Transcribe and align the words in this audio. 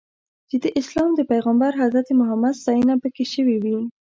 چې 0.49 0.55
د 0.63 0.65
اسلام 0.79 1.09
د 1.15 1.21
پیغمبر 1.31 1.71
حضرت 1.81 2.07
محمد 2.19 2.53
ستاینه 2.61 2.93
پکې 3.03 3.25
شوې 3.33 3.57
وي. 3.63 3.77